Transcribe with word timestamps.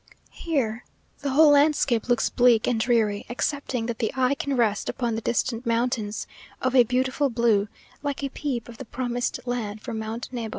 Here 0.33 0.83
the 1.19 1.29
whole 1.29 1.51
landscape 1.51 2.09
looks 2.09 2.31
bleak 2.31 2.65
and 2.65 2.79
dreary, 2.79 3.23
excepting 3.29 3.85
that 3.85 3.99
the 3.99 4.11
eye 4.15 4.33
can 4.33 4.57
rest 4.57 4.89
upon 4.89 5.13
the 5.13 5.21
distant 5.21 5.63
mountains, 5.63 6.25
of 6.59 6.73
a 6.75 6.81
beautiful 6.81 7.29
blue, 7.29 7.67
like 8.01 8.23
a 8.23 8.29
peep 8.29 8.67
of 8.67 8.79
the 8.79 8.85
promised 8.85 9.41
land 9.45 9.81
from 9.81 9.99
Mount 9.99 10.29
Nebo. 10.33 10.49